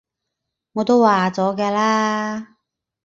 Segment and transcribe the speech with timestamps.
[0.71, 2.57] 我都話咗嘅啦